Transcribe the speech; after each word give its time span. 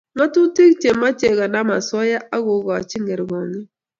ngatutik 0.15 0.71
chemochei 0.81 1.37
konam 1.37 1.67
osoya 1.77 2.19
ak 2.35 2.41
kekoch 2.45 2.93
kerkongiet 3.07 3.67